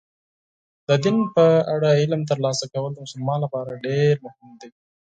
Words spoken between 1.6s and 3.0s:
اړه علم ترلاسه کول د